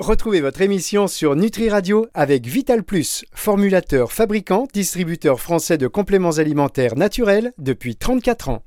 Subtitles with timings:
[0.00, 6.38] Retrouvez votre émission sur Nutri Radio avec Vital Plus, formulateur, fabricant, distributeur français de compléments
[6.38, 8.64] alimentaires naturels depuis 34 ans.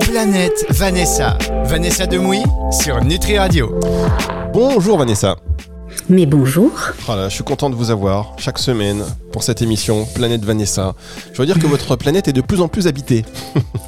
[0.00, 1.38] Planète Vanessa.
[1.62, 2.42] Vanessa Demouy
[2.72, 3.78] sur Nutri Radio.
[4.52, 5.36] Bonjour Vanessa.
[6.10, 6.72] Mais bonjour.
[7.06, 10.96] Voilà, je suis content de vous avoir chaque semaine pour cette émission Planète Vanessa.
[11.32, 13.24] Je veux dire que votre planète est de plus en plus habitée.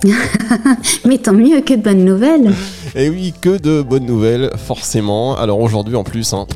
[1.05, 2.55] Mais tant mieux que de bonnes nouvelles.
[2.95, 5.37] Et oui, que de bonnes nouvelles, forcément.
[5.37, 6.47] Alors aujourd'hui en plus, hein,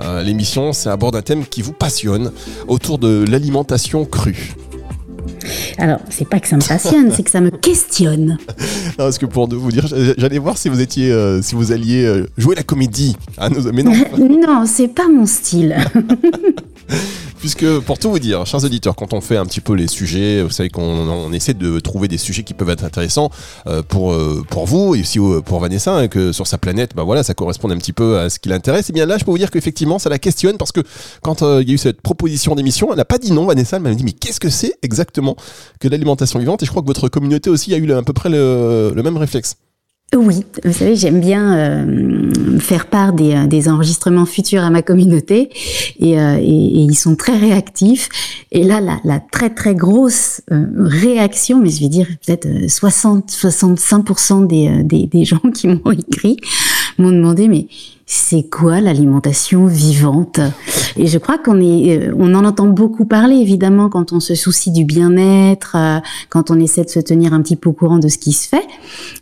[0.00, 2.30] euh, l'émission, c'est à bord d'un thème qui vous passionne,
[2.68, 4.54] autour de l'alimentation crue.
[5.78, 8.38] Alors, c'est pas que ça me passionne, c'est que ça me questionne.
[8.98, 12.04] Non, parce que pour vous dire, j'allais voir si vous étiez, euh, si vous alliez
[12.04, 13.16] euh, jouer la comédie.
[13.36, 13.92] Ah, mais non.
[14.18, 15.76] non, c'est pas mon style.
[17.38, 20.42] Puisque, pour tout vous dire, chers auditeurs, quand on fait un petit peu les sujets,
[20.42, 23.30] vous savez qu'on essaie de trouver des sujets qui peuvent être intéressants
[23.68, 26.96] euh, pour, euh, pour vous et aussi euh, pour Vanessa, hein, que sur sa planète,
[26.96, 28.90] bah voilà, ça correspond un petit peu à ce qui l'intéresse.
[28.90, 30.80] Et bien là, je peux vous dire qu'effectivement, ça la questionne parce que
[31.22, 33.82] quand il y a eu cette proposition d'émission, elle n'a pas dit non, Vanessa, elle
[33.82, 35.36] m'a dit, mais qu'est-ce que c'est exactement
[35.78, 36.62] que l'alimentation vivante?
[36.64, 39.56] Et je crois que votre communauté aussi a eu à peu près le même réflexe.
[40.16, 44.80] Oui, vous savez, j'aime bien euh, faire part des, euh, des, enregistrements futurs à ma
[44.80, 45.50] communauté
[46.00, 48.08] et, euh, et, ils sont très réactifs.
[48.50, 54.82] Et là, la, la très très grosse réaction, mais je vais dire peut-être 60-65% des,
[54.82, 56.38] des, des gens qui m'ont écrit
[56.96, 57.68] m'ont demandé mais
[58.10, 60.40] c'est quoi l'alimentation vivante?
[60.96, 64.34] Et je crois qu'on est, euh, on en entend beaucoup parler évidemment quand on se
[64.34, 65.98] soucie du bien-être, euh,
[66.30, 68.48] quand on essaie de se tenir un petit peu au courant de ce qui se
[68.48, 68.66] fait.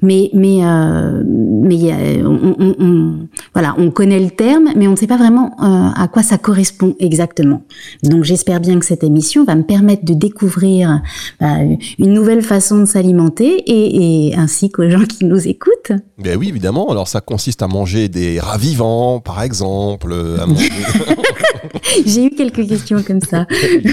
[0.02, 4.96] Mais mais euh, mais on, on, on, voilà, on connaît le terme, mais on ne
[4.96, 7.62] sait pas vraiment à quoi ça correspond exactement.
[8.04, 11.02] Donc j'espère bien que cette émission va me permettre de découvrir
[11.40, 15.92] une nouvelle façon de s'alimenter et, et ainsi qu'aux gens qui nous écoutent.
[16.18, 16.88] Ben oui, évidemment.
[16.88, 18.75] Alors ça consiste à manger des ravis
[19.24, 20.14] par exemple
[22.06, 23.46] J'ai eu quelques questions comme ça.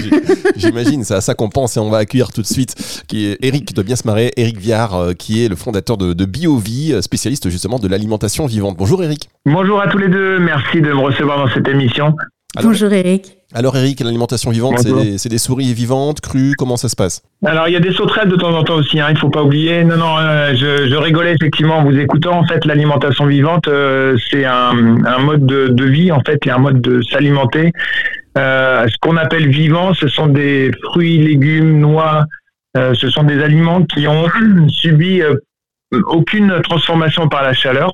[0.56, 3.38] J'imagine, c'est à ça qu'on pense et on va accueillir tout de suite qui est
[3.42, 6.92] Eric de Bien se marrer, Eric Viard, euh, qui est le fondateur de, de BioVie,
[6.92, 8.76] euh, spécialiste justement de l'alimentation vivante.
[8.78, 9.28] Bonjour Eric.
[9.46, 12.14] Bonjour à tous les deux, merci de me recevoir dans cette émission.
[12.62, 13.43] Bonjour Eric.
[13.56, 14.80] Alors Eric, l'alimentation vivante,
[15.16, 17.22] c'est des souris vivantes, crues, comment ça se passe?
[17.46, 19.30] Alors il y a des sauterelles de temps en temps aussi, hein, il ne faut
[19.30, 19.84] pas oublier.
[19.84, 22.36] Non, non, euh, je, rigolais effectivement en vous écoutant.
[22.40, 24.72] En fait, l'alimentation vivante, euh, c'est un,
[25.20, 27.70] mode de, vie, en fait, et un mode de s'alimenter.
[28.36, 32.24] Euh, ce qu'on appelle vivant, ce sont des fruits, légumes, noix,
[32.74, 34.26] ce sont des aliments qui ont
[34.68, 35.22] subi
[35.92, 37.92] aucune transformation par la chaleur.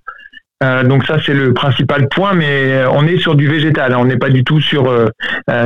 [0.63, 3.99] Euh, donc ça c'est le principal point, mais euh, on est sur du végétal, hein.
[3.99, 5.09] on n'est pas du tout sur euh,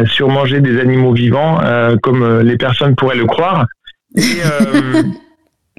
[0.07, 1.59] sur manger des animaux vivants
[2.03, 3.67] comme les personnes pourraient le croire.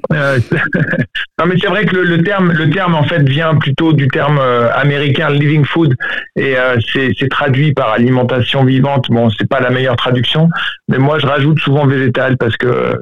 [0.10, 4.38] non mais c'est vrai que le, terme le terme en fait vient plutôt du terme
[4.74, 5.96] américain living food
[6.36, 6.54] et
[6.92, 9.06] c'est traduit par alimentation vivante.
[9.08, 10.48] Bon c'est pas la meilleure traduction,
[10.88, 12.98] mais moi je rajoute souvent végétal parce que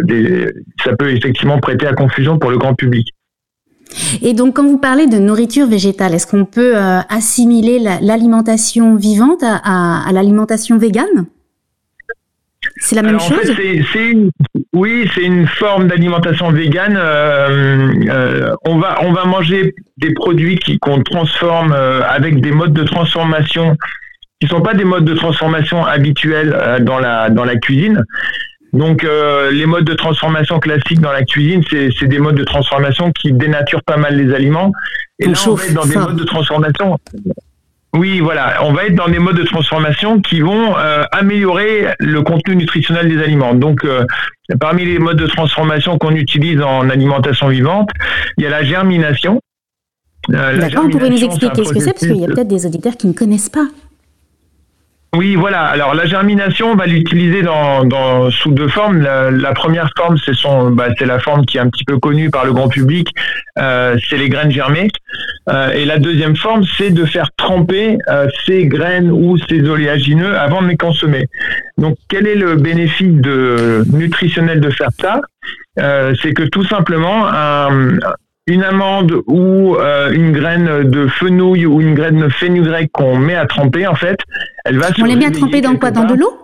[0.83, 3.13] ça peut effectivement prêter à confusion pour le grand public.
[4.23, 9.43] Et donc, quand vous parlez de nourriture végétale, est-ce qu'on peut euh, assimiler l'alimentation vivante
[9.43, 11.27] à, l'alimentation végane?
[12.77, 13.53] C'est la même chose?
[14.73, 16.97] Oui, c'est une forme d'alimentation végane.
[16.97, 22.83] Euh, euh, on, va, on va manger des produits qu'on transforme avec des modes de
[22.83, 23.77] transformation
[24.41, 28.03] qui ne sont pas des modes de transformation habituels dans, la, dans la cuisine.
[28.75, 33.13] Donc euh, les modes de transformation classiques dans la cuisine, c'est des modes de transformation
[33.13, 34.73] qui dénaturent pas mal les aliments.
[35.21, 36.99] Et là, on va être dans des modes de transformation.
[37.97, 42.23] Oui, voilà, on va être dans des modes de transformation qui vont euh, améliorer le
[42.23, 43.55] contenu nutritionnel des aliments.
[43.55, 44.05] Donc, euh,
[44.59, 47.91] parmi les modes de transformation qu'on utilise en alimentation vivante,
[48.37, 49.41] il y a la germination.
[50.29, 52.97] D'accord, vous pouvez nous expliquer ce que c'est, parce qu'il y a peut-être des auditeurs
[52.97, 53.69] qui ne connaissent pas.
[55.17, 55.63] Oui, voilà.
[55.63, 59.01] Alors la germination, on va l'utiliser dans, sous deux formes.
[59.01, 60.33] La, première forme, c'est
[60.73, 63.09] bah, la forme qui est un petit peu connue par le grand public.
[63.59, 64.89] Euh, c'est les graines germées.
[65.49, 70.37] Euh, et la deuxième forme, c'est de faire tremper euh, ces graines ou ces oléagineux
[70.37, 71.27] avant de les consommer.
[71.79, 75.21] Donc, quel est le bénéfice de, nutritionnel de faire ça?
[75.77, 77.99] C'est que tout simplement, un,
[78.47, 83.35] une amande ou euh, une graine de fenouil ou une graine de fenugrec qu'on met
[83.35, 84.19] à tremper, en fait,
[84.65, 86.41] elle va On les met à tremper dans quoi Dans de l'eau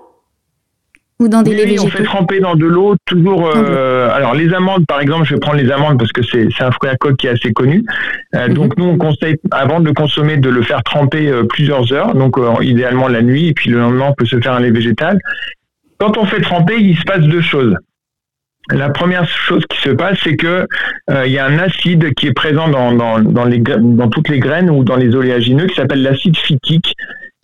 [1.19, 3.52] ou dans des oui, on fait tremper dans de l'eau, toujours.
[3.55, 6.70] Euh, alors les amandes, par exemple, je vais prendre les amandes parce que c'est un
[6.70, 7.85] fruit à coque qui est assez connu.
[8.35, 8.55] Euh, mhm.
[8.55, 12.38] Donc nous, on conseille avant de le consommer de le faire tremper plusieurs heures, donc
[12.62, 15.19] idéalement la nuit, et puis le lendemain on peut se faire un lait végétal.
[15.99, 17.76] Quand on fait tremper, il se passe deux choses.
[18.68, 20.66] La première chose qui se passe, c'est que
[21.10, 24.38] euh, il y a un acide qui est présent dans, dans, les, dans toutes les
[24.38, 26.94] graines ou dans les oléagineux qui s'appelle l'acide phytique.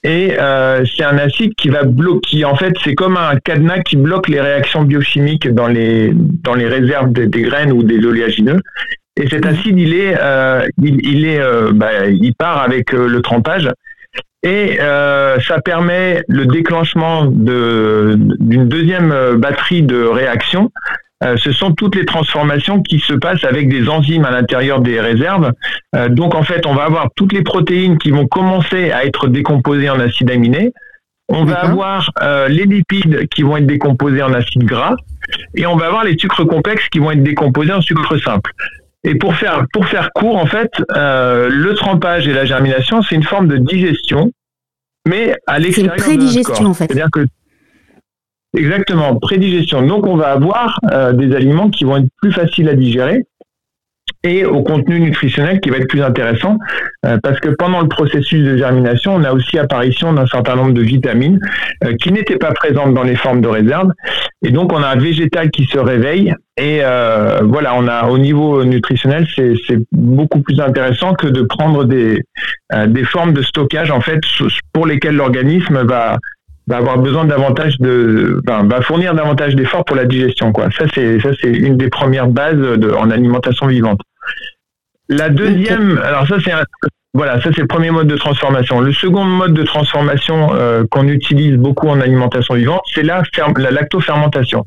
[0.04, 2.44] Et euh, c'est un acide qui va bloquer.
[2.44, 6.68] En fait, c'est comme un cadenas qui bloque les réactions biochimiques dans les dans les
[6.68, 8.60] réserves des, graines ou des oléagineux.
[9.16, 11.40] Et cet acide, il est, euh, il, est,
[11.72, 13.68] bah, il part avec le trempage
[14.42, 20.70] et ça permet le déclenchement d'une deuxième batterie de réactions
[21.24, 25.00] euh, ce sont toutes les transformations qui se passent avec des enzymes à l'intérieur des
[25.00, 25.52] réserves.
[25.94, 29.28] Euh, donc en fait, on va avoir toutes les protéines qui vont commencer à être
[29.28, 30.72] décomposées en acides aminés.
[31.28, 34.94] On va avoir euh, les lipides qui vont être décomposés en acides gras
[35.56, 38.52] et on va avoir les sucres complexes qui vont être décomposés en sucre simple.
[39.02, 43.24] Et pour faire pour faire court, en fait, le trempage et la germination, c'est une
[43.24, 44.30] forme de digestion,
[45.08, 45.94] mais à l'extérieur.
[45.96, 46.86] C'est une prédigestion en fait.
[46.86, 47.26] C'est-à-dire que
[48.56, 49.82] Exactement, prédigestion.
[49.82, 53.22] Donc on va avoir euh, des aliments qui vont être plus faciles à digérer
[54.22, 56.56] et au contenu nutritionnel qui va être plus intéressant
[57.04, 60.72] euh, parce que pendant le processus de germination, on a aussi apparition d'un certain nombre
[60.72, 61.38] de vitamines
[61.84, 63.90] euh, qui n'étaient pas présentes dans les formes de réserve
[64.42, 66.80] et donc on a un végétal qui se réveille et
[67.42, 72.22] voilà, on a au niveau nutritionnel, c'est beaucoup plus intéressant que de prendre des
[72.86, 74.20] des formes de stockage en fait
[74.72, 76.16] pour lesquelles l'organisme va
[76.66, 80.68] va avoir besoin davantage de, va fournir davantage d'efforts pour la digestion, quoi.
[80.76, 84.00] Ça, c'est, ça, c'est une des premières bases de, en alimentation vivante.
[85.08, 86.52] La deuxième, alors ça, c'est
[87.14, 88.80] voilà, ça c'est le premier mode de transformation.
[88.80, 93.22] Le second mode de transformation euh, qu'on utilise beaucoup en alimentation vivante, c'est la,
[93.56, 94.66] la lactofermentation.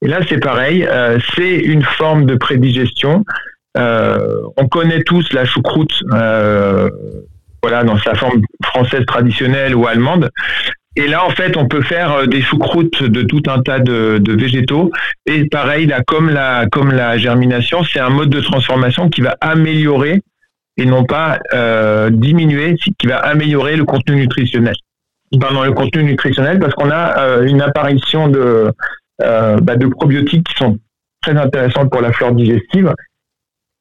[0.00, 3.24] Et là, c'est pareil, euh, c'est une forme de prédigestion.
[3.76, 10.30] Euh, on connaît tous la choucroute, voilà, dans sa forme française traditionnelle ou allemande.
[10.96, 14.20] Et là, en fait, on peut faire euh, des choucroutes de tout un tas de,
[14.28, 14.90] végétaux.
[15.26, 19.36] Et pareil, là, comme la, comme la germination, c'est un mode de transformation qui va
[19.40, 20.20] améliorer
[20.76, 24.74] et non pas euh, diminuer, qui va améliorer le contenu nutritionnel.
[25.40, 28.70] Pardon, le contenu nutritionnel, parce qu'on a euh, une apparition de,
[29.18, 30.78] bah, de probiotiques qui sont
[31.22, 32.92] très intéressantes pour la flore digestive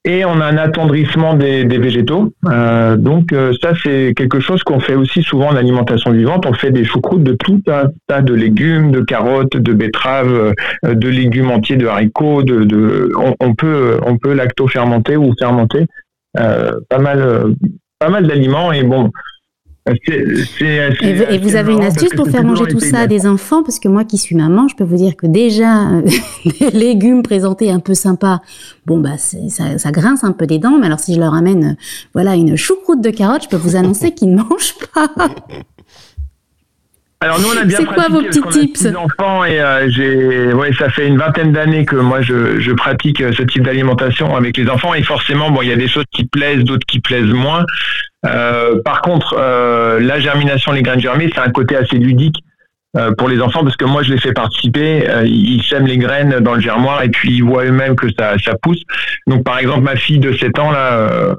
[0.03, 2.33] et on a un attendrissement des, végétaux.
[2.47, 6.45] Euh, donc euh, ça, c'est quelque chose qu'on fait aussi souvent en alimentation vivante.
[6.47, 10.53] On fait des choucroutes de tout un tas de légumes, de carottes, de betteraves,
[10.85, 12.41] euh, de légumes entiers, de haricots.
[12.41, 15.85] De, on, peut on peut lacto-fermenter ou fermenter
[16.33, 17.53] pas mal
[17.99, 18.71] pas mal d'aliments.
[18.71, 19.11] Et bon,
[19.87, 23.63] et, vous avez une astuce pour faire manger tout ça à des enfants?
[23.63, 25.87] Parce que moi qui suis maman, je peux vous dire que déjà,
[26.59, 28.41] des légumes présentés un peu sympas,
[28.85, 30.77] bon, bah, ça, ça, grince un peu des dents.
[30.77, 31.77] Mais alors si je leur amène
[32.13, 35.09] voilà, une choucroute de carottes, je peux vous annoncer qu'ils ne mangent pas.
[37.23, 40.73] Alors nous on a bien C'est quoi vos petits tips enfants et euh, j'ai ouais
[40.73, 44.57] ça fait une vingtaine d'années que moi je, je pratique euh, ce type d'alimentation avec
[44.57, 47.31] les enfants et forcément bon il y a des choses qui plaisent d'autres qui plaisent
[47.31, 47.63] moins.
[48.25, 52.37] Euh, par contre euh, la germination les graines germées c'est un côté assez ludique
[52.97, 56.39] euh, pour les enfants parce que moi je les fais participer, ils sèment les graines
[56.39, 58.81] dans le germoir et puis ils voient eux-mêmes que ça, ça pousse.
[59.27, 61.35] Donc par exemple ma fille de 7 ans là,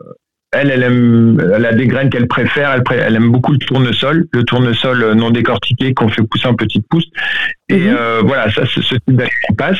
[0.52, 2.72] elle, elle aime, elle a des graines qu'elle préfère.
[2.72, 6.54] Elle, elle, aime beaucoup le tournesol, le tournesol euh, non décortiqué qu'on fait pousser en
[6.54, 7.08] petites pousses.
[7.68, 7.96] Et mhm.
[7.98, 9.78] euh, voilà, ça, ce, ce type d'action passe.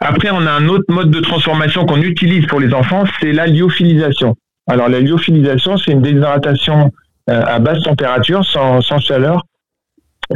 [0.00, 3.46] Après, on a un autre mode de transformation qu'on utilise pour les enfants, c'est la
[3.46, 4.34] lyophilisation.
[4.68, 6.92] Alors, la lyophilisation, c'est une déshydratation
[7.30, 9.44] euh, à basse température, sans, sans chaleur.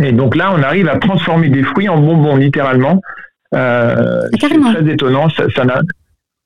[0.00, 3.00] Et donc là, on arrive à transformer des fruits en bonbons, littéralement.
[3.54, 5.28] Euh, c'est très étonnant.
[5.30, 5.64] Ça, ça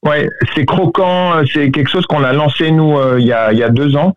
[0.04, 1.36] Ouais, c'est croquant.
[1.36, 3.70] Euh, c'est quelque chose qu'on a lancé nous euh, il, y a, il y a
[3.70, 4.14] deux ans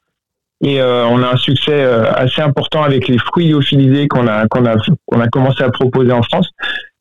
[0.62, 4.66] et euh, on a un succès assez important avec les fruits lyophilisés qu'on a qu'on
[4.66, 6.50] a qu'on a commencé à proposer en France.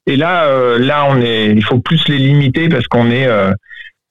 [0.06, 3.28] Et là, là, on est, il faut plus les limiter parce qu'on est,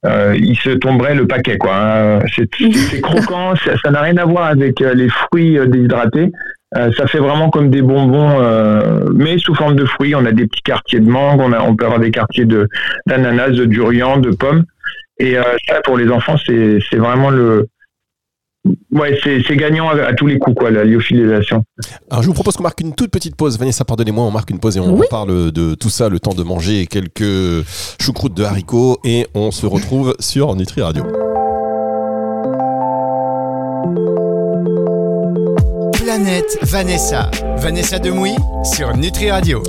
[0.04, 1.76] il se tomberait le paquet quoi.
[1.76, 2.20] Hein.
[2.36, 6.34] C'est croquant, ça n'a rien à voir avec les fruits déshydratés.
[6.76, 10.16] Euh, ça fait vraiment comme des bonbons, euh, mais sous forme de fruits.
[10.16, 12.68] On a des petits quartiers de mangue, on, a, on peut avoir des quartiers de
[13.06, 14.66] d'ananas, de durian, de pommes.
[15.20, 17.68] Et euh, ça, pour les enfants, c'est vraiment le,
[18.92, 21.64] Ouais, c'est gagnant à, tous les coups, quoi, la lyophilisation.
[22.10, 23.58] Alors, je vous propose qu'on marque une toute petite pause.
[23.58, 26.44] Vanessa, pardonnez-moi, on marque une pause et on parle de tout ça, le temps de
[26.44, 27.66] manger quelques
[28.02, 31.06] choucroutes de haricots et on se retrouve sur Nutri Radio.
[36.18, 37.30] Planète Vanessa.
[37.58, 38.34] Vanessa Demouy
[38.64, 39.62] sur Nutri Radio.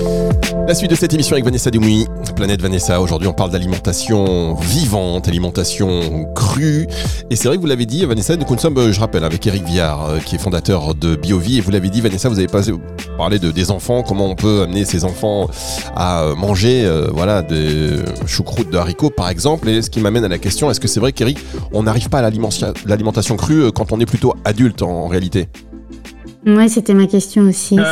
[0.67, 3.03] La suite de cette émission avec Vanessa Demouy, Planète Vanessa.
[3.03, 6.89] Aujourd'hui, on parle d'alimentation vivante, alimentation crue.
[7.29, 10.09] Et c'est vrai que vous l'avez dit, Vanessa, nous sommes, je rappelle, avec Eric Viard,
[10.09, 11.59] euh, qui est fondateur de BioVie.
[11.59, 12.49] Et vous l'avez dit, Vanessa, vous avez
[13.19, 15.51] parlé de, des enfants, comment on peut amener ses enfants
[15.95, 17.91] à euh, manger euh, voilà, des
[18.27, 19.69] choucroutes de haricots, par exemple.
[19.69, 21.39] Et ce qui m'amène à la question, est-ce que c'est vrai qu'Eric,
[21.75, 22.31] on n'arrive pas à
[22.87, 25.51] l'alimentation crue quand on est plutôt adulte en réalité?
[26.57, 27.79] Oui, c'était ma question aussi.
[27.79, 27.85] Euh.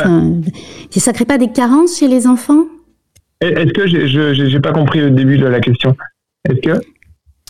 [0.91, 2.65] Ça, ne crée pas des carences chez les enfants?
[3.41, 5.95] Est-ce que je n'ai pas compris le début de la question
[6.49, 6.81] Est-ce que?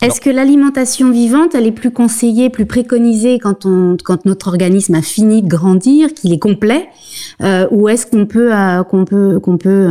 [0.04, 4.94] Est-ce que l'alimentation vivante, elle est plus conseillée, plus préconisée quand, on, quand notre organisme
[4.94, 6.88] a fini de grandir, qu'il est complet,
[7.42, 9.90] euh, ou est-ce qu'on peut euh, qu'on peut qu'on peut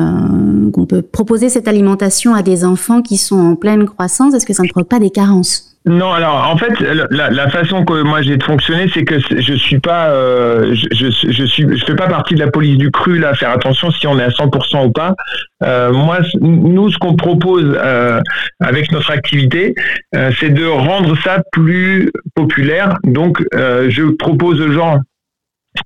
[0.73, 4.33] qu'on peut proposer cette alimentation à des enfants qui sont en pleine croissance?
[4.35, 5.76] Est-ce que ça ne provoque pas des carences?
[5.87, 9.55] Non, alors en fait, la, la façon que moi j'ai de fonctionner, c'est que je
[9.55, 12.91] suis pas, euh, je, je, je, suis, je fais pas partie de la police du
[12.91, 13.35] cru là.
[13.35, 15.15] Faire attention si on est à 100% ou pas.
[15.63, 18.21] Euh, moi, nous, ce qu'on propose euh,
[18.59, 19.77] avec notre activité,
[20.17, 22.97] euh, c'est de rendre ça plus populaire.
[23.05, 24.99] Donc, euh, je propose aux gens,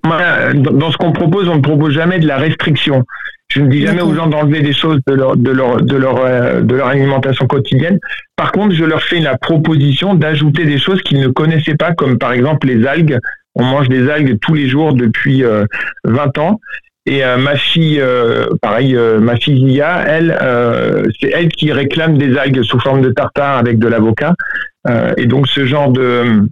[0.03, 3.05] dans ce qu'on propose, on ne propose jamais de la restriction.
[3.51, 6.25] Je ne dis jamais aux gens d'enlever des choses de leur, de leur, de leur,
[6.25, 7.99] euh, de leur alimentation quotidienne.
[8.37, 12.17] Par contre, je leur fais la proposition d'ajouter des choses qu'ils ne connaissaient pas, comme
[12.17, 13.19] par exemple les algues.
[13.57, 15.49] On mange des algues tous les jours depuis 20
[16.39, 16.61] euh, ans.
[17.07, 18.01] Et euh, ma fille,
[18.63, 20.39] pareil, ma fille Zia, elle,
[21.21, 24.35] c'est elle qui réclame des algues sous forme de tartare avec de l'avocat.
[25.17, 26.45] et donc ce genre de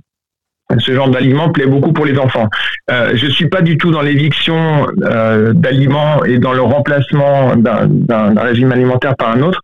[0.77, 2.49] ce genre d'aliment plaît beaucoup pour les enfants.
[2.91, 8.35] Euh, je suis pas du tout dans l'éviction euh, d'aliments et dans le remplacement d'un
[8.37, 9.61] régime alimentaire par un autre.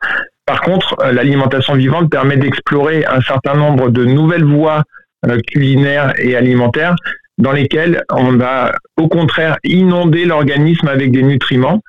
[0.47, 4.83] Par contre, euh, l'alimentation vivante permet d'explorer un certain nombre de nouvelles voies
[5.27, 6.95] euh, culinaires et alimentaires
[7.39, 11.81] dans lesquelles on va au contraire inonder l'organisme avec des nutriments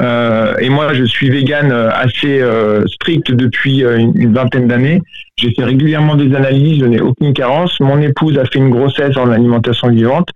[0.00, 5.02] euh, et moi, je suis vegan euh, assez euh, strict depuis une, vingtaine d'années.
[5.36, 7.78] J'ai fait régulièrement des analyses, je n'ai aucune carence.
[7.80, 10.28] Mon épouse a fait une grossesse en alimentation vivante.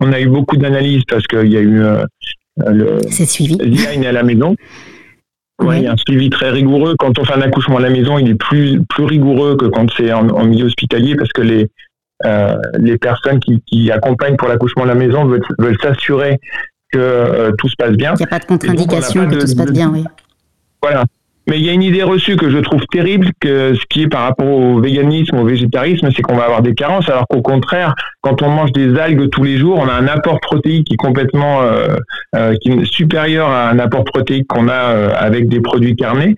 [0.00, 1.82] On a eu beaucoup d'analyses parce qu'il y a eu
[2.66, 3.56] le suivi.
[3.56, 4.54] design à la maison.
[5.60, 6.94] Ouais, Il y a un suivi très rigoureux.
[6.98, 9.90] Quand on fait un accouchement à la maison, il est plus, plus rigoureux que quand
[9.96, 11.66] c'est en, milieu hospitalier parce que les,
[12.78, 16.38] les personnes qui, qui accompagnent pour l'accouchement à la maison veulent, veulent s'assurer
[16.92, 18.14] que euh, tout se passe bien.
[18.14, 20.04] Il n'y a pas de contre-indication, que tout se passe bien, oui.
[20.82, 21.04] Voilà.
[21.48, 24.08] Mais il y a une idée reçue que je trouve terrible, que ce qui est
[24.08, 27.94] par rapport au véganisme, au végétarisme, c'est qu'on va avoir des carences, alors qu'au contraire,
[28.20, 30.98] quand on mange des algues tous les jours, on a un apport protéique qui est
[30.98, 31.96] complètement euh,
[32.36, 36.34] euh, qui est supérieur à un apport protéique qu'on a avec des produits carnés.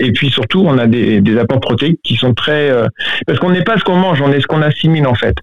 [0.00, 2.70] et puis surtout, on a des, des apports protéiques qui sont très...
[3.26, 5.34] parce qu'on n'est pas ce qu'on mange, on est ce qu'on assimile en fait.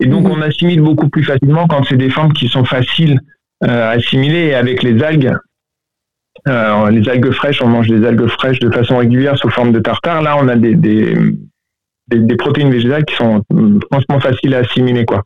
[0.00, 0.32] Et donc, mmh.
[0.32, 3.20] on assimile beaucoup plus facilement quand c'est des formes qui sont faciles
[3.62, 4.48] euh, assimilées.
[4.48, 5.32] Et avec les algues,
[6.46, 10.22] les algues fraîches, on mange des algues fraîches de façon régulière sous forme de tartare.
[10.22, 11.16] Là, on a des, des,
[12.08, 13.42] des protéines végétales qui sont
[13.90, 15.04] franchement faciles à assimiler.
[15.04, 15.22] Quoi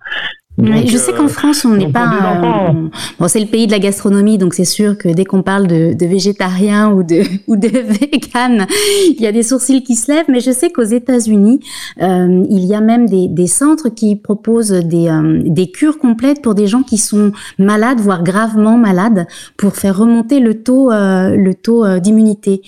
[0.59, 2.71] je sais qu'en euh, France, on n'est pas.
[2.71, 2.88] Euh,
[3.19, 5.93] bon, c'est le pays de la gastronomie, donc c'est sûr que dès qu'on parle de,
[5.93, 8.67] de végétarien ou de ou de vegan,
[9.09, 10.27] il y a des sourcils qui se lèvent.
[10.29, 11.61] Mais je sais qu'aux États-Unis,
[12.03, 16.43] euh, il y a même des, des centres qui proposent des euh, des cures complètes
[16.43, 21.53] pour des gens qui sont malades, voire gravement malades, pour faire remonter le taux le
[21.53, 22.62] taux d'immunité.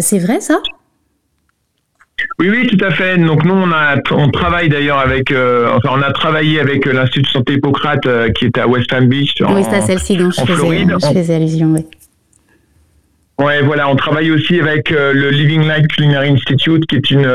[0.00, 0.60] c'est vrai ça?
[2.38, 3.18] Oui, oui, tout à fait.
[3.18, 6.92] Donc nous, on a, on travaille d'ailleurs avec, euh, enfin, on a travaillé avec euh,
[6.92, 9.34] l'Institut de santé Hippocrate euh, qui est à West Palm Beach.
[9.40, 11.72] oui, c'est celle-ci dont je faisais, je faisais, allusion.
[11.74, 11.86] Oui.
[13.44, 17.30] Ouais, voilà, on travaille aussi avec le Living Life Culinary Institute, qui est une,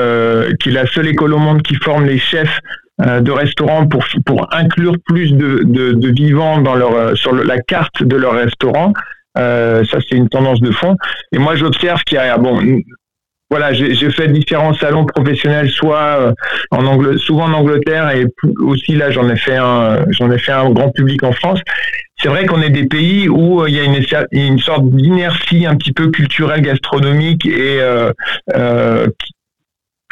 [0.59, 2.59] qui est la seule école au monde qui forme les chefs
[2.99, 8.03] de restaurants pour pour inclure plus de, de, de vivants dans leur sur la carte
[8.03, 8.91] de leur restaurant.
[9.37, 10.95] Euh, ça, c'est une tendance de fond.
[11.31, 12.59] Et moi, j'observe qu'il y a, bon,
[13.53, 16.33] voilà, j'ai fait différents salons professionnels, soit
[16.73, 18.25] euh, souvent en Angleterre et
[18.57, 21.59] aussi là j'en ai fait un, j'en ai fait un grand public en France.
[22.17, 25.67] C'est vrai qu'on est des pays où euh, il y a une, une sorte d'inertie
[25.67, 28.11] un petit peu culturelle, gastronomique et euh,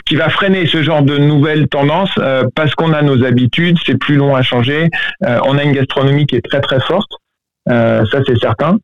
[0.05, 2.13] qui, va freiner ce genre de nouvelles tendances
[2.53, 4.89] parce qu'on a nos habitudes, c'est plus long à changer.
[5.21, 7.09] on a une gastronomie qui est très très forte,
[7.65, 8.77] ça c'est certain.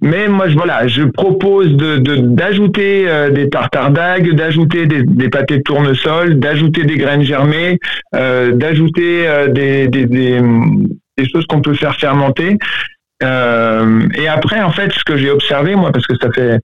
[0.00, 5.28] Mais moi, je, voilà, je propose d'ajouter de, euh, des tartares d'algues, d'ajouter des, des,
[5.28, 7.80] pâtés de tournesol, d'ajouter des graines germées,
[8.14, 12.58] euh, d'ajouter euh, des, des, des, choses qu'on peut faire fermenter.
[13.22, 16.60] et après, en fait, ce que j'ai observé, moi, parce que ça fait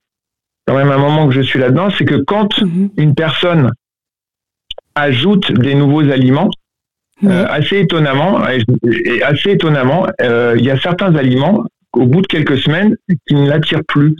[0.66, 2.90] quand même un moment que je suis là-dedans, c'est que quand mhm.
[2.96, 3.72] une personne
[4.94, 6.50] ajoute des nouveaux aliments,
[7.26, 11.64] assez étonnamment, et assez étonnamment, il y a certains aliments
[11.96, 12.96] au bout de quelques semaines
[13.26, 14.14] qui ne l'attirent plus.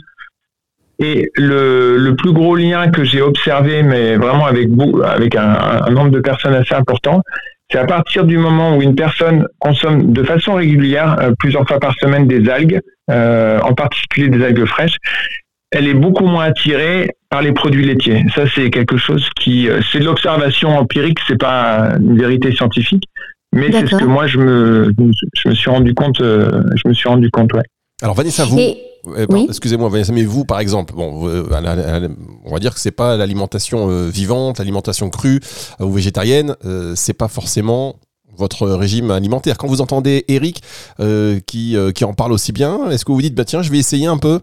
[0.99, 4.69] Et le, plus gros lien que j'ai observé, mais vraiment avec,
[5.35, 7.21] un, nombre de personnes assez important,
[7.69, 11.79] c'est à partir du moment où une personne consomme de façon régulière, euh, plusieurs fois
[11.79, 12.79] par semaine, des algues,
[13.09, 14.97] euh, en particulier des algues fraîches,
[15.71, 18.23] elle est beaucoup moins attirée par les produits laitiers.
[18.33, 23.03] Ça, c'est quelque chose qui, euh, c'est de l'observation empirique, c'est pas une vérité scientifique,
[23.55, 24.93] mais c'est ce que moi je me,
[25.33, 27.63] je me suis rendu compte, je me suis rendu compte, ouais.
[28.01, 29.45] Alors Vanessa, vous, oui.
[29.49, 31.27] excusez-moi Vanessa, mais vous par exemple, bon,
[32.43, 35.39] on va dire que c'est pas l'alimentation euh, vivante, l'alimentation crue
[35.79, 37.95] euh, ou végétarienne, euh, c'est pas forcément
[38.37, 39.57] votre régime alimentaire.
[39.57, 40.61] Quand vous entendez Eric
[41.47, 43.77] qui, qui en parle aussi bien, est-ce que vous vous dites bah tiens, je vais
[43.77, 44.41] essayer un peu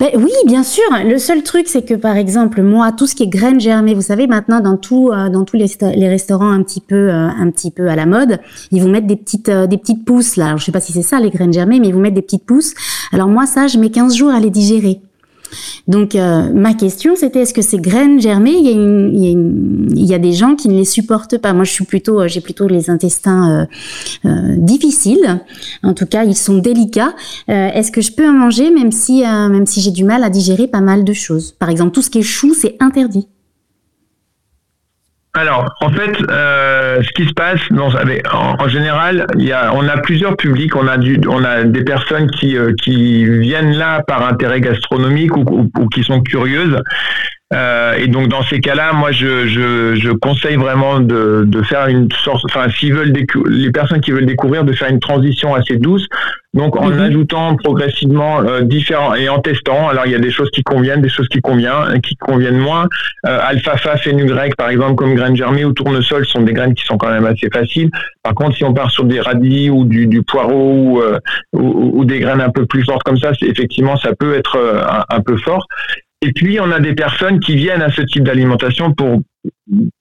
[0.00, 0.84] ben oui, bien sûr.
[1.04, 4.02] Le seul truc, c'est que par exemple, moi, tout ce qui est graines germées, vous
[4.02, 7.70] savez, maintenant dans tout, euh, dans tous les, restaurants un petit peu, euh, un petit
[7.70, 8.38] peu à la mode,
[8.70, 10.46] ils vous mettent des petites, euh, des petites pousses là.
[10.46, 12.22] Alors, je sais pas si c'est ça les graines germées, mais ils vous mettent des
[12.22, 12.74] petites pousses.
[13.12, 15.00] Alors moi, ça, je mets 15 jours à les digérer.
[15.86, 20.54] Donc euh, ma question c'était est-ce que ces graines germées, il y, a des gens
[20.54, 21.52] qui ne les supportent pas?
[21.52, 23.66] Moi je suis plutôt, euh, j'ai plutôt les intestins
[24.24, 25.40] euh, difficiles.
[25.82, 27.14] En tout cas ils sont délicats.
[27.48, 30.66] est-ce que je peux en manger même si même si j'ai du mal à digérer
[30.66, 31.52] pas mal de choses?
[31.52, 33.28] Par exemple tout ce qui est chou c'est interdit.
[35.38, 37.60] Alors, en fait, euh, ce qui se passe,
[38.32, 39.24] en, général,
[39.72, 40.74] on a plusieurs publics.
[40.74, 46.22] On a, des personnes qui, euh, qui viennent là par intérêt gastronomique ou, qui sont
[46.22, 46.76] curieuses.
[47.54, 52.68] Euh, et donc dans ces cas-là, moi je, conseille vraiment de, faire une sorte, enfin
[52.68, 56.06] s'ils les personnes qui veulent découvrir, de faire une transition assez douce.
[56.58, 56.98] Donc en mhm.
[56.98, 59.88] ajoutant progressivement euh, différents et en testant.
[59.88, 62.88] Alors il y a des choses qui conviennent, des choses qui conviennent, qui conviennent moins.
[63.26, 66.98] Euh, alfalfa, fenugrec par exemple comme graines germées ou tournesol sont des graines qui sont
[66.98, 67.90] quand même assez faciles.
[68.24, 71.20] Par contre si on part sur des radis ou du, du poireau ou, euh,
[71.52, 74.82] ou, ou, des graines un peu plus fortes comme ça, effectivement ça peut être euh,
[74.82, 75.64] un, un peu fort.
[76.22, 79.20] Et puis, on a des personnes qui viennent à ce type d'alimentation pour,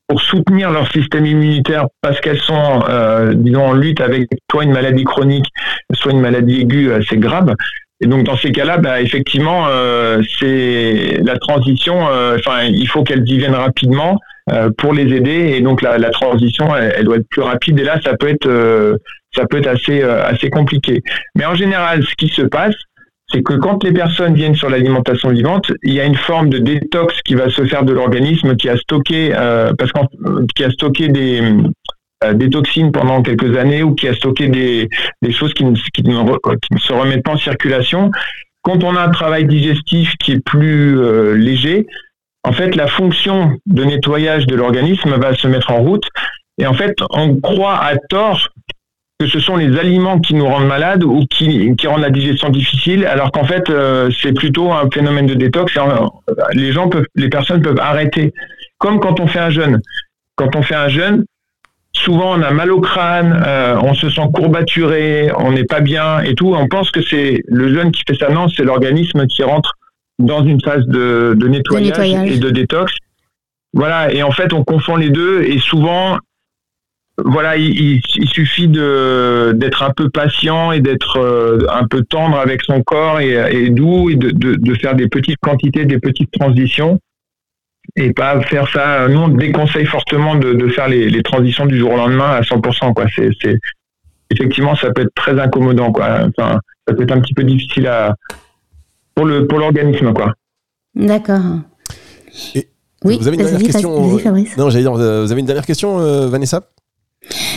[0.07, 4.71] pour soutenir leur système immunitaire parce qu'elles sont, euh, disons, en lutte avec soit une
[4.71, 5.45] maladie chronique,
[5.93, 7.53] soit une maladie aiguë assez grave.
[7.99, 13.03] Et donc, dans ces cas-là, bah, effectivement, euh, c'est la transition, euh, enfin, il faut
[13.03, 14.19] qu'elles y viennent rapidement
[14.51, 15.55] euh, pour les aider.
[15.55, 17.79] Et donc, la, transition, elle, elle, doit être plus rapide.
[17.79, 18.97] Et là, ça peut être, euh,
[19.35, 21.01] ça peut être assez, assez compliqué.
[21.35, 22.75] Mais en général, ce qui se passe,
[23.31, 26.59] c'est que quand les personnes viennent sur l'alimentation vivante, il y a une forme de
[26.59, 31.41] détox qui va se faire de l'organisme qui a stocké, euh, parce a stocké des,
[32.23, 34.87] euh, des toxines pendant quelques années ou qui a stocké des,
[35.21, 38.11] des choses qui ne, se remettent pas en circulation.
[38.61, 41.85] Quand on a un travail digestif qui est plus euh, léger,
[42.43, 46.05] en fait, la fonction de nettoyage de l'organisme va se mettre en route.
[46.57, 48.49] Et en fait, on croit à tort
[49.19, 52.49] que ce sont les aliments qui nous rendent malades ou qui, qui rendent la digestion
[52.49, 55.75] difficile, alors qu'en fait, euh, c'est plutôt un phénomène de détox.
[55.75, 55.81] Euh,
[56.53, 58.33] les gens peuvent, les personnes peuvent arrêter.
[58.77, 59.81] Comme quand on fait un jeûne.
[60.35, 61.25] Quand on fait un jeûne,
[61.93, 66.19] souvent on a mal au crâne, euh, on se sent courbaturé, on n'est pas bien
[66.19, 66.53] et tout.
[66.55, 68.29] On pense que c'est le jeûne qui fait ça.
[68.29, 69.73] Non, c'est l'organisme qui rentre
[70.19, 72.93] dans une phase de, de, nettoyage de nettoyage et de détox.
[73.73, 76.17] Voilà, et en fait, on confond les deux et souvent,
[77.25, 82.37] voilà, il, il, suffit de d'être un peu patient et d'être euh, un peu tendre
[82.37, 85.99] avec son corps et, et doux et de, de, de, faire des petites quantités, des
[85.99, 86.99] petites transitions
[87.95, 89.07] et pas faire ça.
[89.07, 92.41] Nous, on déconseille fortement de, de faire les, les, transitions du jour au lendemain à
[92.41, 92.93] 100%.
[92.93, 93.05] Quoi.
[93.15, 93.57] C'est, c'est
[94.29, 95.91] effectivement, ça peut être très incommodant.
[95.91, 96.27] Quoi.
[96.37, 98.15] Enfin, ça peut être un petit peu difficile à
[99.15, 100.33] pour le pour l'organisme, quoi.
[100.93, 101.41] D'accord.
[103.03, 104.19] oui, vous avez une dernière question.
[104.57, 106.69] Non, j'allais dire, vous avez une dernière question, euh, Vanessa?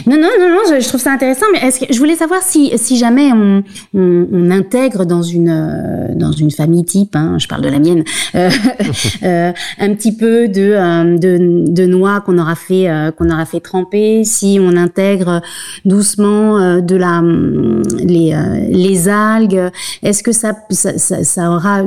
[0.06, 2.72] Non, non, non, non, je, trouve ça intéressant, mais est-ce que je voulais savoir si,
[2.76, 3.62] si jamais on,
[3.94, 8.02] on, intègre dans une euh, dans une famille type, hein, je parle de la mienne,
[8.34, 8.50] euh,
[9.22, 14.58] euh, un petit peu de de, noix qu'on aura fait qu'on aura fait tremper, si
[14.60, 15.42] on intègre
[15.84, 18.34] doucement de la les
[18.70, 19.70] les algues,
[20.02, 21.82] est-ce que ça ça, ça, ça aura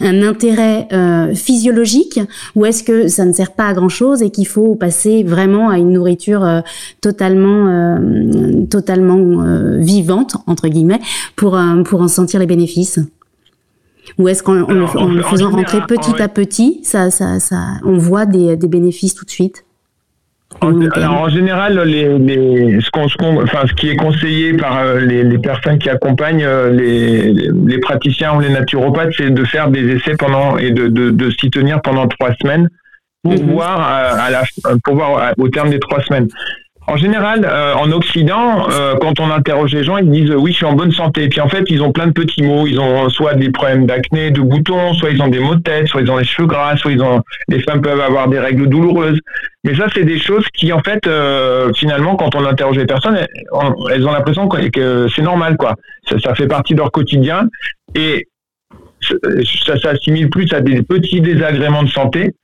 [0.00, 0.88] un intérêt
[1.34, 2.20] physiologique
[2.54, 5.68] ou est-ce que ça ne sert pas à grand chose et qu'il faut passer vraiment
[5.68, 6.62] à une nourriture
[7.08, 11.00] totalement, euh, totalement euh, vivante entre guillemets
[11.36, 13.00] pour euh, pour en sentir les bénéfices
[14.18, 14.86] Ou est-ce qu'en le,
[15.22, 17.60] faisant rentrer petit à petit, ça, ça, ça,
[17.92, 19.64] on voit des, des bénéfices tout de suite?
[20.60, 24.74] En, alors en général, les, les, ce, qu enfin, ce qui est conseillé par
[25.10, 26.48] les, les personnes qui accompagnent
[26.80, 27.32] les,
[27.72, 31.26] les, praticiens ou les naturopathes, c'est de faire des essais pendant et de, de, de
[31.36, 32.66] s'y tenir pendant trois semaines
[33.22, 33.52] pour, mm -hmm.
[33.54, 34.42] voir à, à la,
[34.84, 35.10] pour voir
[35.44, 36.28] au terme des trois semaines.
[36.88, 40.56] En général, euh, en Occident, euh, quand on interroge les gens, ils disent oui, je
[40.56, 41.24] suis en bonne santé.
[41.24, 42.66] Et puis en fait, ils ont plein de petits mots.
[42.66, 45.86] Ils ont soit des problèmes d'acné, de boutons, soit ils ont des maux de tête,
[45.86, 47.20] soit ils ont les cheveux gras, soit ils ont.
[47.48, 49.20] Les femmes peuvent avoir des règles douloureuses.
[49.64, 53.18] Mais ça, c'est des choses qui, en fait, euh, finalement, quand on interroge les personnes,
[53.90, 55.74] elles, ont l'impression que, c'est normal, quoi.
[56.08, 57.48] Ça, ça, fait partie de leur quotidien
[57.94, 58.28] et
[59.66, 62.34] ça s'assimile plus à des petits désagréments de santé.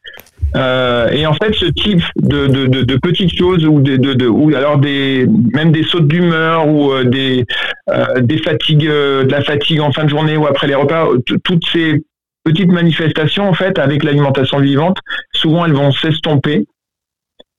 [0.57, 6.07] Euh, et en fait, ce type de, petites choses ou alors des même des sautes
[6.07, 7.45] d'humeur ou euh, des
[7.91, 11.09] euh, des fatigues, de la fatigue en fin de journée ou après les repas,
[11.43, 12.05] toutes ces
[12.45, 14.99] petites manifestations en fait avec l'alimentation vivante,
[15.33, 16.67] souvent elles vont s'estomper.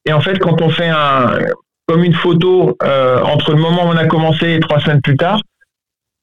[0.06, 1.40] Et en fait, quand on fait un
[1.88, 5.42] comme une photo entre le moment où on a commencé et trois semaines plus tard,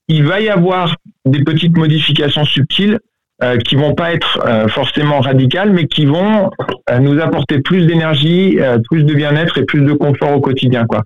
[0.08, 2.98] il va y avoir des petites modifications subtiles
[3.42, 6.50] euh, qui vont pas être euh, forcément radicales, mais qui vont
[6.90, 8.58] euh, nous apporter plus d'énergie,
[8.88, 10.86] plus de bien-être et plus de confort au quotidien.
[10.86, 11.02] Quoi.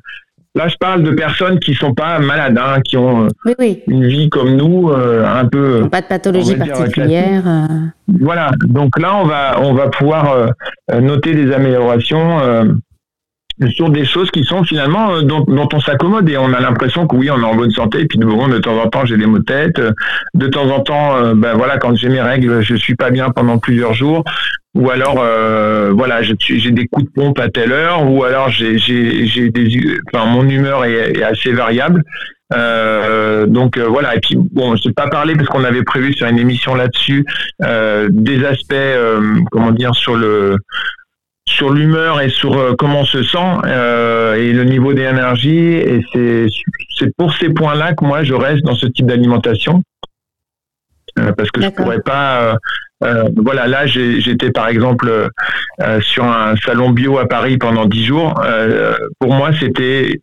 [0.55, 3.29] Là, je parle de personnes qui sont pas malades, hein, qui ont
[3.87, 5.89] une vie comme nous, un peu.
[5.89, 7.43] Pas de pathologie particulière.
[8.21, 8.51] Voilà.
[8.65, 10.51] Donc là, on va on va pouvoir
[10.99, 12.41] noter des améliorations
[13.71, 16.29] sur des choses qui sont finalement euh, dont, on s'accommode.
[16.29, 18.01] Et on a l'impression que oui on est en bonne santé.
[18.01, 19.81] Et puis de, temps en temps j'ai des maux de tête.
[20.35, 23.31] De temps en temps euh, ben voilà quand j'ai mes règles je suis pas bien
[23.31, 24.25] pendant plusieurs jours.
[24.75, 28.11] Ou alors euh, voilà j'ai des coups de pompe à telle heure.
[28.11, 32.03] Ou alors j'ai j'ai des enfin mon humeur est, assez variable.
[32.51, 34.17] Donc voilà.
[34.17, 37.25] Et puis bon je pas parler parce qu'on avait prévu sur une émission là-dessus
[37.61, 38.75] des aspects
[39.51, 40.57] comment dire sur le
[41.49, 45.59] sur l'humeur et sur euh, comment on se sent euh, et le niveau d'énergie.
[45.59, 49.83] Et c'est pour ces points-là que moi je reste dans ce type d'alimentation
[51.19, 52.57] euh, parce que je pourrais pas.
[53.37, 55.29] voilà, là j'étais par exemple
[56.01, 58.35] sur un salon bio à Paris pendant dix jours.
[59.21, 60.21] pour moi, c'était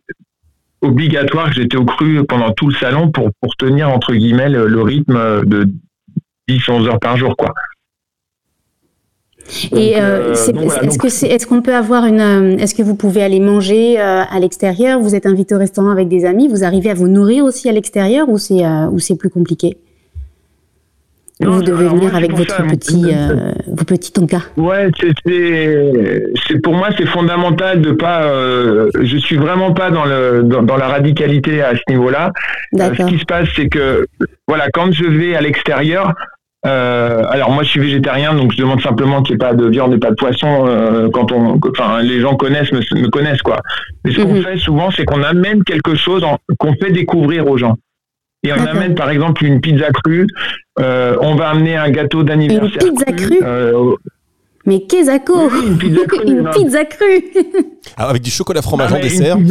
[0.82, 4.66] obligatoire que j'étais au cru pendant tout le salon pour, pour tenir entre guillemets le,
[4.66, 5.66] le rythme de
[6.48, 7.54] 10-11 heures par jour, quoi.
[9.72, 13.40] Et euh, euh, est-ce que qu'on peut avoir une, euh, est-ce que vous pouvez aller
[13.40, 15.00] manger à l'extérieur?
[15.00, 17.72] Vous êtes invité au restaurant avec des amis, vous arrivez à vous nourrir aussi à
[17.72, 19.76] l'extérieur ou c'est ou c'est plus compliqué?
[21.40, 23.06] Vous devez venir avec votre petit,
[23.66, 24.42] vos petits tonkas.
[24.56, 25.12] Ouais, c'est,
[26.46, 28.22] c'est pour moi c'est fondamental de pas.
[29.02, 32.32] je suis vraiment pas dans le dans, la radicalité à ce niveau-là.
[32.72, 34.06] ce qui se passe, c'est que
[34.48, 36.14] voilà, quand je vais à l'extérieur,
[36.66, 39.66] euh, alors moi je suis végétarien donc je demande simplement qu'il n'y ait pas de
[39.66, 43.60] viande et pas de poisson euh, quand on enfin les gens connaissent me, connaissent quoi.
[44.04, 44.42] Mais ce qu'on mhm.
[44.42, 46.24] fait souvent c'est qu'on amène quelque chose
[46.58, 47.76] qu'on fait découvrir aux gens.
[48.44, 50.26] Et on amène par exemple une pizza crue,
[50.78, 52.82] euh, on va amener un gâteau d'anniversaire.
[52.82, 53.40] Une pizza crue,
[54.66, 56.26] Mais qu'est-ce oui, Une pizza crue.
[56.26, 57.24] une pizza crue.
[57.96, 59.38] Ah, avec du chocolat fromage en dessert.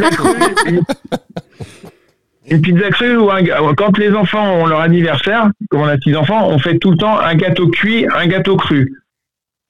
[2.50, 3.42] une pizza crue ou un,
[3.74, 6.96] quand les enfants ont leur anniversaire, comme on a six enfants, on fait tout le
[6.96, 8.92] temps un gâteau cuit, un gâteau cru.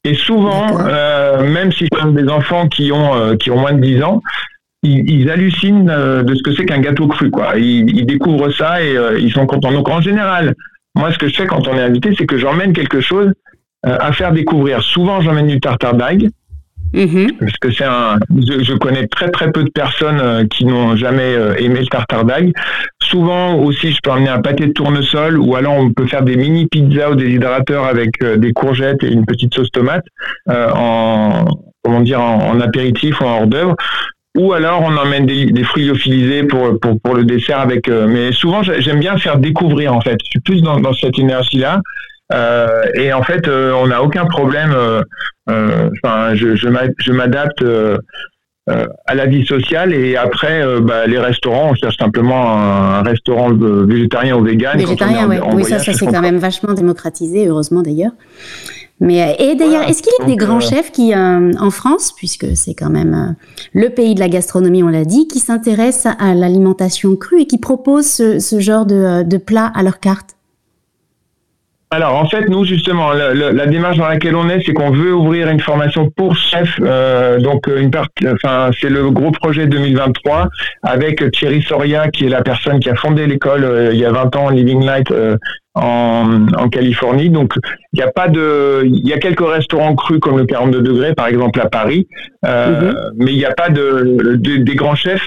[0.04, 3.72] Et souvent, euh, même si ce sont des enfants qui ont euh, qui ont moins
[3.72, 4.22] de 10 ans,
[4.82, 7.30] ils, hallucinent euh, de ce que c'est qu'un gâteau cru.
[7.30, 7.56] Quoi.
[7.56, 9.72] Ils, découvrent ça et ils sont contents.
[9.72, 10.54] Donc en général,
[10.94, 13.32] moi ce que je fais quand on est invité, c'est que j'emmène quelque chose
[13.82, 14.82] à faire découvrir.
[14.82, 16.30] Souvent, j'emmène du tartare d'algues.
[16.94, 17.32] Mhm.
[17.40, 21.34] Parce que c'est un, je, connais très très peu de personnes euh, qui n'ont jamais
[21.34, 22.52] euh, aimé le tartare d'algues.
[23.02, 26.36] Souvent aussi, je peux emmener un pâté de tournesol ou alors on peut faire des
[26.36, 30.04] mini pizzas au déshydrateurs avec euh, des courgettes et une petite sauce tomate
[30.48, 31.44] en
[31.82, 33.74] comment dire en, apéritif ou en hors d'œuvre.
[34.38, 37.88] Ou alors on emmène des, fruits lyophilisés pour, pour, pour le dessert avec.
[37.88, 40.16] mais souvent j'aime bien faire découvrir en fait.
[40.24, 41.76] Je suis plus dans, dans cette énergie là.
[41.76, 41.80] Euh,
[42.32, 44.72] et en fait, euh, on n'a aucun problème.
[44.72, 47.64] Euh, enfin, je, je m'adapte
[48.66, 54.38] à la vie sociale et après bah, les restaurants on cherche simplement un, restaurant végétarien
[54.38, 58.12] ou vegan végétarien oui, oui ça, ça c'est quand même vachement démocratisé heureusement d'ailleurs.
[59.00, 62.72] Mais et d'ailleurs est-ce qu'il y a des grands chefs qui en France puisque c'est
[62.72, 63.36] quand même
[63.74, 67.58] le pays de la gastronomie on l'a dit qui s'intéressent à l'alimentation crue et qui
[67.58, 70.33] proposent ce, ce genre de, de plat à leur carte?
[71.90, 75.48] Alors en fait, nous justement, la, démarche dans laquelle on est, c'est qu'on veut ouvrir
[75.48, 76.78] une formation pour chef.
[76.80, 80.48] Euh, donc une partie, enfin c'est le gros projet 2023
[80.82, 84.10] avec Thierry Soria qui est la personne qui a fondé l'école euh, il y a
[84.10, 85.10] 20 ans, Living Light.
[85.10, 85.36] Euh,
[85.76, 87.30] en, Californie.
[87.30, 87.54] Donc,
[87.92, 91.14] il n'y a pas de, il y a quelques restaurants crus comme le 42 degrés,
[91.14, 92.06] par exemple à Paris,
[92.44, 92.94] mhm.
[93.16, 95.26] mais il n'y a pas de, des grands chefs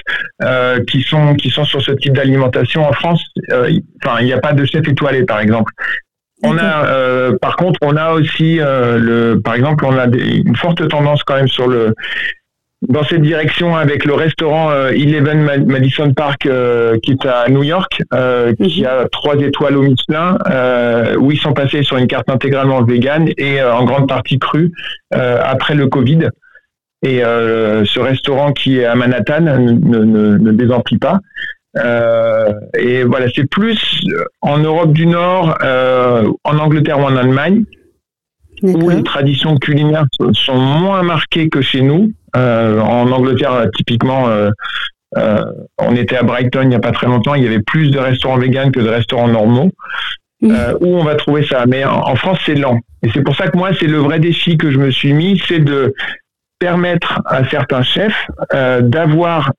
[0.86, 3.22] qui sont qui sont sur ce type d'alimentation en France.
[3.52, 5.70] Enfin, il n'y a pas de chef étoilé, par exemple.
[6.44, 10.56] On a, euh, par contre, on a aussi euh, le, par exemple, on a une
[10.56, 11.94] forte tendance quand même sur le
[12.86, 17.64] dans cette direction avec le restaurant euh, Eleven Madison Park euh, qui est à New
[17.64, 18.86] York, euh, qui mhm.
[18.86, 20.38] a trois étoiles au Michelin,
[21.18, 24.72] où ils sont passés sur une carte intégralement vegan et en grande partie crue
[25.10, 26.28] après le Covid.
[27.04, 31.20] Et ce restaurant qui est à Manhattan ne, ne, ne désemplit pas.
[31.76, 34.04] Et voilà, c'est plus
[34.40, 37.64] en Europe du Nord, en Angleterre ou en Allemagne,
[38.62, 42.12] où les traditions culinaires sont moins marquées que chez nous.
[42.36, 44.50] Euh, en Angleterre, typiquement, euh,
[45.16, 45.44] euh,
[45.78, 47.98] on était à Brighton il n'y a pas très longtemps, il y avait plus de
[47.98, 49.70] restaurants véganes que de restaurants normaux.
[50.42, 51.64] où on va trouver ça.
[51.66, 52.78] Mais en, France, c'est lent.
[53.02, 55.42] Et c'est pour ça que moi, c'est le vrai défi que je me suis mis,
[55.48, 55.94] c'est de
[56.60, 59.52] permettre à certains chefs d'avoir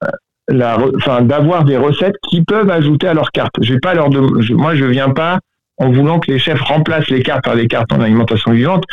[0.49, 3.53] la, enfin, d'avoir des recettes qui peuvent ajouter à leur carte.
[3.61, 4.19] Je vais pas leur de,
[4.53, 5.39] moi, je viens pas
[5.77, 8.83] en voulant que les chefs remplacent les cartes par des cartes en alimentation vivante,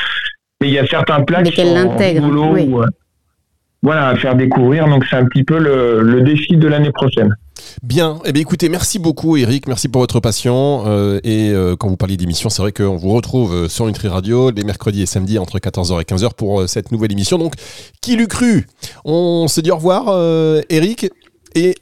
[0.61, 2.71] mais il y a certains plats qui sont en oui.
[3.83, 4.87] voilà, à faire découvrir.
[4.87, 7.35] Donc c'est un petit peu le, défi de l'année prochaine.
[7.83, 10.85] Bien, eh bien écoutez, merci beaucoup Eric, merci pour votre passion.
[10.87, 14.09] Euh, et euh, quand vous parlez d'émission, c'est vrai qu'on vous retrouve euh, sur Nutri
[14.09, 17.39] Radio les mercredis et samedis entre 14h et 15h pour cette nouvelle émission.
[17.39, 17.55] Donc,
[18.01, 18.67] qui l'eût cru?
[19.05, 20.07] On se dit au revoir
[20.71, 21.11] Eric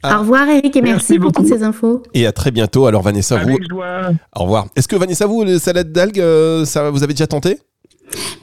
[0.04, 2.02] au revoir Eric et merci, pour toutes ces infos.
[2.14, 2.86] Et à très bientôt.
[2.86, 3.58] Alors Vanessa, vous.
[4.36, 4.66] Au revoir.
[4.76, 7.58] Est-ce que Vanessa, vous, le salade d'algues, euh, ça vous avez déjà tenté?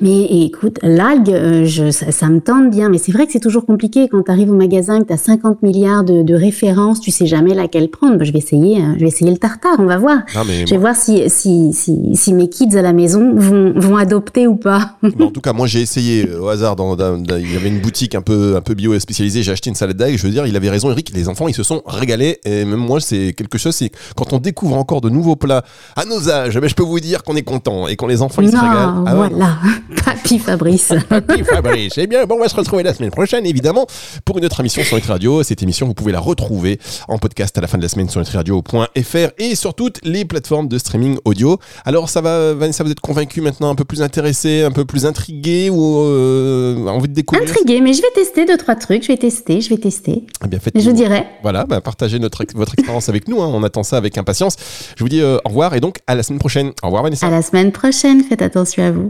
[0.02, 4.08] Mais écoute, l'algue, euh, ça, me tente bien, mais c'est vrai que c'est toujours compliqué
[4.10, 7.54] quand tu arrives au magasin, que tu as 50 milliards de, références, tu sais jamais
[7.54, 8.24] laquelle prendre.
[8.24, 10.20] je vais essayer, euh, je vais essayer le tartare, on va voir.
[10.34, 14.56] je vais voir si, si, si, mes kids à la maison vont, vont adopter ou
[14.56, 14.98] pas.
[15.20, 18.16] en tout cas, moi j'ai essayé euh, au hasard, dans, il y avait une boutique
[18.16, 20.56] un peu, un peu bio spécialisée, j'ai acheté une salade d'algues, je veux dire, il
[20.56, 23.76] avait raison Eric, les enfants ils se sont régalés, et même moi c'est quelque chose,
[23.76, 25.64] c'est quand on découvre encore de nouveaux plats
[25.96, 28.42] à nos âges, mais je peux vous dire qu'on est content, et quand les enfants
[28.42, 29.04] ils se régalent.
[29.06, 29.51] Ah voilà.
[30.06, 30.94] Papy Fabrice.
[31.10, 31.94] Papy Fabrice.
[31.98, 33.86] Eh bien, bon, on va se retrouver la semaine prochaine, évidemment,
[34.26, 35.44] pour une autre émission sur Nutri Radio.
[35.44, 38.20] Cette émission, vous pouvez la retrouver en podcast à la fin de la semaine sur
[38.20, 41.60] nutriradio.fr et sur toutes les plateformes de streaming audio.
[41.86, 45.06] Alors, ça va, Vanessa, vous êtes convaincu maintenant, un peu plus intéressé, un peu plus
[45.06, 49.04] intrigué ou euh, envie de découvrir Intrigué, mais je vais tester deux, trois trucs.
[49.04, 50.26] Je vais tester, je vais tester.
[50.44, 51.28] Eh bien, faites je dirais.
[51.44, 53.42] Voilà, bah, partagez notre, votre expérience avec nous.
[53.42, 53.50] Hein.
[53.54, 54.56] On attend ça avec impatience.
[54.96, 56.72] Je vous dis euh, au revoir et donc à la semaine prochaine.
[56.84, 57.28] Au revoir, Vanessa.
[57.28, 58.24] À la semaine prochaine.
[58.24, 59.10] Faites attention à vous.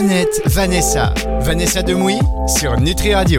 [0.00, 1.12] Planète Vanessa.
[1.40, 3.38] Vanessa Demouy sur Nutri Radio.